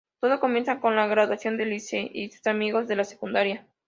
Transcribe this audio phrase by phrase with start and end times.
[0.19, 3.67] Todo comienza con la graduación de Lizzie y sus amigos de la secundaria.